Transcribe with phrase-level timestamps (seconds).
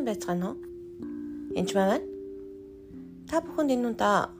[0.00, 0.56] Сайн байцгаана уу?
[1.60, 2.00] Энд байна.
[3.28, 4.32] Та бүхэнд энэ удаа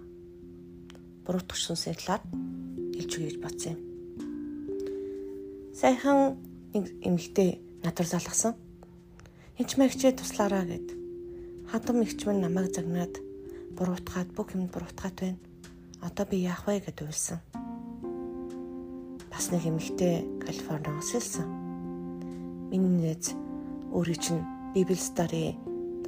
[1.29, 2.25] буруутгах сүнсийн талаар
[2.97, 3.81] хэлж өгье гэж бодсон юм.
[5.77, 6.41] Сайхан
[6.73, 8.57] нэг эмэгтэй надад залгасан.
[9.61, 10.97] Энд мэгчээ туслаараа гэд.
[11.69, 13.21] Хатам ихч минь намайг загнаад
[13.77, 15.45] буруутгаад бүх юм буруутгаад байна.
[16.01, 17.37] Одоо би яах вэ гэд уйлсан.
[19.29, 21.45] Бас нэг эмэгтэй Калифорниос ирсэн.
[22.73, 23.37] Миний нээз
[23.93, 25.57] өөрийн чинь Библи стари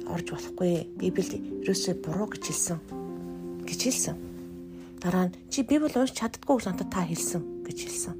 [0.07, 0.87] орж болохгүй.
[0.95, 2.79] Библиэд ерөөсөө буруу гэж хэлсэн.
[3.67, 4.15] гэж хэлсэн.
[5.03, 8.15] Дараа нь чи Библи унш чаддгүй гэж надад та хэлсэн гэж хэлсэн.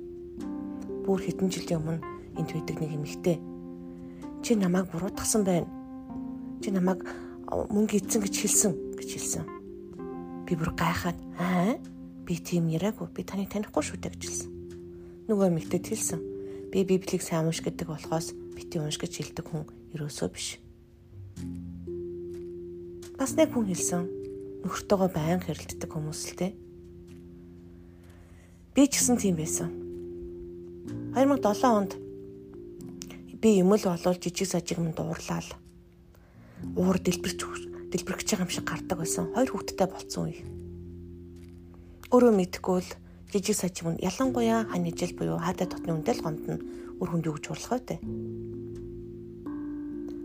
[1.07, 2.03] Бүр хэдэн жилийн өмнө
[2.35, 3.37] энд байдаг нэг эмэгтэй
[4.43, 5.67] чи намайг буруутгасан байна.
[6.59, 7.07] Чи намайг
[7.47, 9.43] мөнгө эзэн гэж хэлсэн гэж хэлсэн.
[10.43, 11.79] Би бүр гайхаад аа
[12.27, 13.07] би тийм яриаггүй.
[13.15, 14.49] Би таныг танихгүй шүү дээ гэж хэлсэн.
[15.31, 16.19] Нөгөө эмэгтэйд хэлсэн.
[16.67, 19.65] Би Библийг сайн унш гэдэг болохоос бити унш гэж хэлдэг хүн
[19.97, 20.57] ерөөсөө биш.
[23.17, 24.03] Бас нэг хүн хэлсэн.
[24.63, 26.47] Нөхөртөөгөө байн хэрэлддэг хүмүүс л те.
[28.73, 29.69] Би ч гэсэн тийм байсан.
[31.13, 31.93] 2007 онд
[33.37, 35.43] би юм л болол жижиг сажиг минь дуурлаа.
[36.79, 37.43] Уур дэлбэрч
[37.91, 39.29] дэлбэрч байгаа юм шиг гардаг байсан.
[39.35, 40.41] Хоёр хүүхэдтэй болцсон үе.
[42.09, 42.91] Өөрөө мэдгүй л
[43.29, 46.57] жижиг сажиг минь ялангуяа хань ижил буюу хаатай дотны үндэл гомдно
[46.97, 47.99] үр хүнд юу гэж урлах вэ?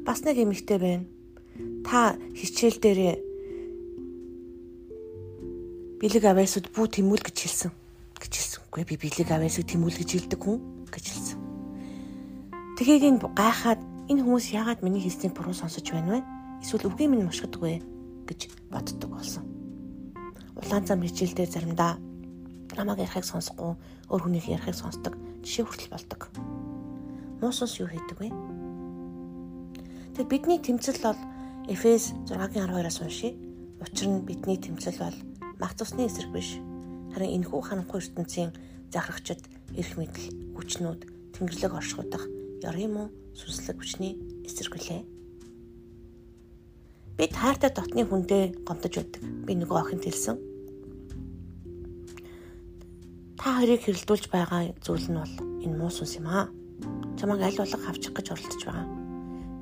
[0.08, 1.04] Бас нэг эмэгтэй байна.
[1.84, 3.14] Та хичээл дээрээ
[6.00, 7.72] бэлэг аваасууд бүү тэмүүл гэж хэлсэн
[8.16, 8.60] гэж хэлсэн.
[8.72, 11.38] Үгүй би бэлэг аваасыг тэмүүл гэж хэлдэг хүн гэж хэлсэн.
[12.80, 16.24] Тэгээг энэ гайхаад энэ хүмүүс яагаад миний хэлснийг буруу сонсож байна вэ?
[16.64, 17.84] Эсвэл үгийн минь мушгдаг вэ
[18.24, 19.44] гэж боддог болсон.
[20.56, 22.00] Улаан зам хичээл дээр заримдаа
[22.80, 23.76] намайг ярихыг сонсохгүй
[24.08, 26.32] өөр хүнийг ярихыг сонсдог жишээ хүртэл болдог.
[27.44, 28.32] Муусус юу хийдэг вэ?
[30.18, 31.14] Тэг бидний тэмцэл бол
[31.70, 33.38] Эфес 6:12-аас уншия.
[33.78, 35.14] Учир нь бидний тэмцэл бол
[35.62, 36.58] мах цусны эсрэг биш.
[37.14, 38.50] Харин энэхүү ханамхай ертөнцийн
[38.90, 39.46] захирагчд
[39.78, 41.00] эрх мэдэл, хүчнүүд,
[41.38, 42.26] тэнгэрлэг оршуудах
[42.66, 45.06] ёрын муу сүнслэг хүчний эсрэг үлээ.
[47.14, 49.22] Би таартай дотны хүндээ гомдож байдаг.
[49.46, 50.34] Би нөгөө охинд хэлсэн.
[53.38, 56.50] Та хоёрыг хэрэлдүүлж байгаа зүйл нь бол энэ муу сүнс юм аа.
[57.14, 58.97] Чамайг аль болох авчих гэж оролдож байгаа.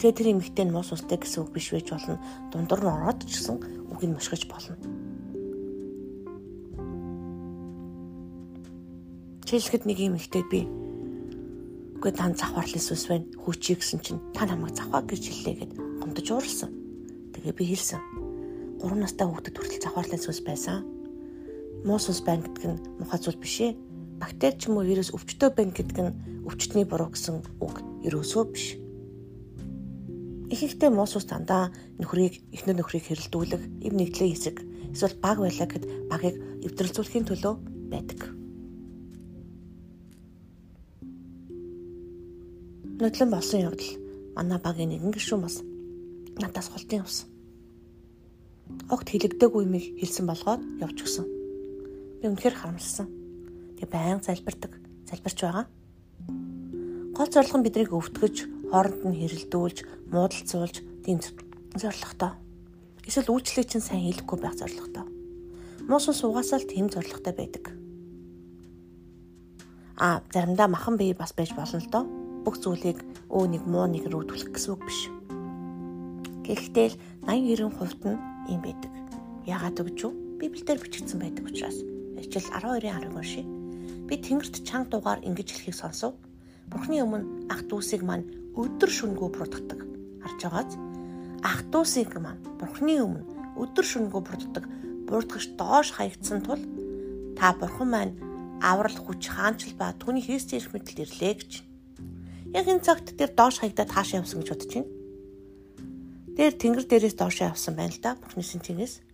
[0.06, 2.22] Тэгээ тэр эмэгтэй нь муу сүнстэй гэсэн үг биш байж болно.
[2.54, 3.58] Дундуур нь ороод ч гэсэн
[3.90, 4.78] үгийг мушгиж болно.
[9.50, 10.62] Жишээлхэд нэг эмэгтэй би
[11.98, 13.26] үгүй тань завхарлын сүнс байна.
[13.34, 16.70] Хүчий гэсэн чинь та намайг завхаа гэж хэллээ гэд гомдож ууралсан.
[17.34, 17.98] Тэгээ би хэлсэн.
[18.86, 20.86] 3 настай хүүхдэд хүртэл завхарлын сүнс байсан.
[21.82, 23.74] Муу сүнс байна гэдэг нь мухай зүйл биш ээ.
[24.22, 28.85] Бактери ч юм уу вирус өвчтөй байна гэдэг нь өвчтний буруу гэсэн үг ерөөсөө биш.
[30.56, 31.68] Ихэнхдээ муус ус дандаа
[32.00, 34.56] нөхрийг эхнэр нөхрийг хэрэлдүүлэх, эв нэгдлээ хэсэг
[34.96, 37.54] эсвэл баг байлаа гэд багийг эвдрэлзүүлэхийн төлөө
[37.92, 38.20] байдаг.
[42.96, 43.92] Нодлон болсон явдал
[44.32, 45.60] манай багийн нэгэн гишүүн бас
[46.40, 47.28] надаас холтын явсан.
[48.88, 51.28] Огт хилэгдээгүй юмыг хэлсэн болгоод явж гисэн.
[52.24, 53.06] Би үнэхээр харамссан.
[53.76, 54.72] Тэгээ байн залбирдаг,
[55.04, 55.68] залбирч байгаа.
[57.12, 59.78] Гол зорилго нь биднийг өвтгөж, хооронд нь хэрэлдүүлж,
[60.10, 61.18] муудалцуулж, тийм
[61.74, 62.32] зорилготой.
[63.06, 65.06] Эсвэл үйлчлэг чинь сайн хийхгүй байх зорилготой.
[65.86, 67.64] Муусан суугаасаа л тийм зорилготой байдаг.
[69.96, 72.04] А заримдаа махан бие бас байж болно л доо
[72.44, 75.00] бүх зүйлийг өө нэг муу нэг рүү түлхэх гэсэн үг биш.
[76.46, 76.96] Гэхдээ л
[77.26, 78.18] 80 90 хувьд нь
[78.54, 78.92] юм байдаг.
[79.50, 80.14] Яагаад гэж юу?
[80.38, 81.78] Библиэлд бичигдсэн байдаг учраас.
[82.18, 83.46] Ижил 12-ын 10 уншия.
[84.06, 86.14] Би Тэнгэрт чанга дугаар ингэж хэлхийг сонсов.
[86.70, 89.80] Бурхны өмнө ах дүүсийг маань өдөр шүнгөө бурууддаг.
[90.22, 90.72] Харж байгааз
[91.42, 93.24] ах дүүсийг маань Бурхны өмнө
[93.60, 94.64] өдөр шүнгөө бурууддаг.
[95.06, 96.62] Буурдагч доош хаягдсан тул
[97.38, 98.14] та Бурхан маань
[98.62, 101.52] аврал хүч хаанчл ба түүний Христийн эрх мэдэлд ирлээ гэж
[102.56, 104.88] Яг энэ цагт тэр доош хаягдаад хаашаа явсан гэж бодож байна.
[106.40, 108.16] Тэр тэнгэр дээрээс доош явсан байна л да.
[108.16, 109.04] Бурхны сэнтигээс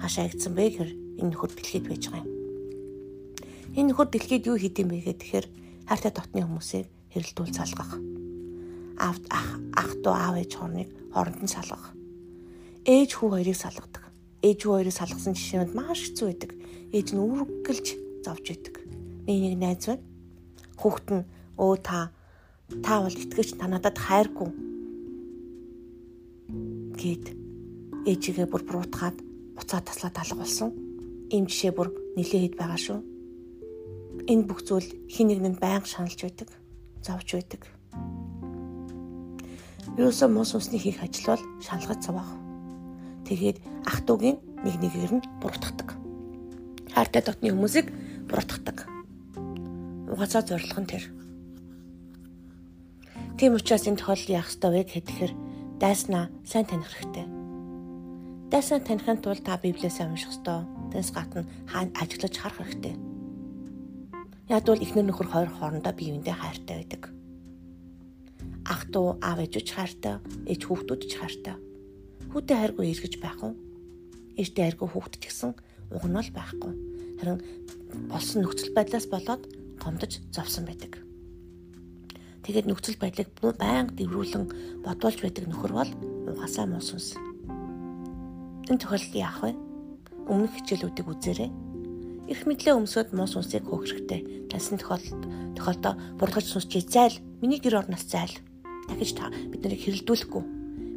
[0.00, 0.90] хаашаа хаягдсан бэ гэхээр
[1.20, 2.32] энэ нөхөр дэлхийд байж байгаа юм.
[3.76, 5.46] Энэ нөхөр дэлхийд юу хийдэм бэ гэхээр
[5.90, 7.98] хайртай дотны хүмүүсийг хэрэлдүүл салгах.
[8.94, 9.18] Аав
[9.74, 11.90] ах дүү аав ээж хоорныг хооронд нь салгах.
[12.86, 14.06] Ээж хүү хоёрыг салгадаг.
[14.38, 16.50] Ээж хүү хоёрыг салгасан жишээнд маш хэцүү байдаг.
[16.94, 17.86] Ээж нь үргэлж
[18.22, 18.76] зовж идэг.
[19.26, 20.06] Миний нэг найз байна.
[20.78, 21.26] Хүүхэд нь
[21.58, 22.14] өө та
[22.86, 24.46] та бол итгэж та надад хайргүй
[26.94, 27.24] гэд
[28.06, 29.18] ээжигээ бүр буруутгаад
[29.58, 30.70] буцаа таслаа талга болсон.
[31.34, 33.09] Ийм жишээ бүр нэлээд хэд байгаа шүү.
[34.26, 36.48] Энэ бүх зүйл хин нэгэнд байнга шаналж байдаг,
[37.00, 37.62] зовж байдаг.
[39.96, 42.30] Юусоо мус усны хийх ажил бол шалгаж цавах.
[43.26, 45.88] Тэгээд ах トゥ угийн нэг нэгээр нь буруутгадаг.
[46.92, 47.86] Хайртай дотны хүмүүсийг
[48.28, 48.88] буруутгадаг.
[50.12, 51.04] Угаасаа зорилго нь тэр.
[53.38, 55.32] Тийм учраас энэ тохиолдол яах ёстой вэ гэхээр
[55.80, 57.26] дайснаа сайн таних хэрэгтэй.
[58.52, 60.68] Дайснаа танихын тулд та Библиэс унших ёстой.
[60.92, 63.09] Тэрс гадна хаана ажиглаж харах хэрэгтэй.
[64.50, 67.02] Яг бол ихнэр нөхөр хоёр хоорондоо бие биендээ хайртай байдаг.
[68.66, 70.18] Ах トゥ аав ээжч хайртай,
[70.50, 71.54] ээж хүүхдүүд ч хайртай.
[72.34, 73.54] Хүүтэй хайргүй эргэж байх уу?
[74.34, 75.54] Ээжтэй хайргүй хүүхд ч гэсэн
[75.94, 76.72] угнал байхгүй.
[77.22, 77.38] Харин
[78.10, 79.46] болсон нөхцөл байдлаас болоод
[79.78, 80.98] гомдож зовсон байдаг.
[82.42, 85.90] Тэгээд нөхцөл байдлыг байнга дэврүүлэн бодуулж байдаг нөхөр бол
[86.26, 87.14] угаасаа муу сүнс.
[88.66, 89.54] Энэ тохиолдолд яах вэ?
[90.26, 91.69] Өмнөх хичээлүүдийг үзээрэй
[92.30, 94.46] Их мэдлээ өмсөд муу сүнсийг хөөх хэрэгтэй.
[94.46, 97.18] Тасан тохиолдолд тохиолдоо бургаж сүнсчээ зайл.
[97.42, 98.30] Миний гэр орноос зайл.
[98.86, 100.44] Дахиж та бид нарыг хэрэлдүүлэхгүй.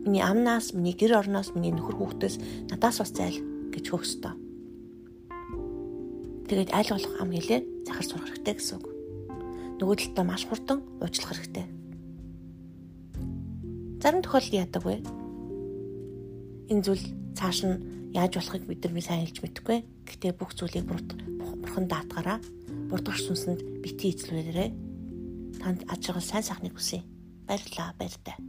[0.05, 3.41] Миний амнаас, миний гэр орноос, миний нөхөр хүүхдээс надаас бас зайл
[3.73, 4.37] гэж хөөх ёстой.
[6.53, 8.85] Тэгээд аль болох ам хэлээ захар сурах хэрэгтэй гэсэн үг.
[9.81, 11.65] Нөгөө талдаа маш хурдан уучлах хэрэгтэй.
[14.05, 15.01] Зарим тохиолдолд яадаг вэ?
[16.69, 19.79] Энэ зүйл цааш нь яаж болохыг бид нар сайн хэлж мэдэхгүй.
[20.23, 22.39] Гэхдээ бүх зүйлийг бурхан даатгаараа
[22.87, 24.71] бурдгаш сүнсэнд бити эзлүүлээрэй.
[25.59, 27.03] Танд аж аргал сайн сайхныг хүсье.
[27.43, 28.39] Баярлалаа, баяртай.